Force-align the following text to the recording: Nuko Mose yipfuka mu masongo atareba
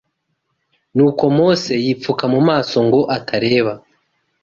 Nuko 0.95 1.23
Mose 1.37 1.71
yipfuka 1.85 2.23
mu 2.33 2.39
masongo 2.47 2.99
atareba 3.17 3.73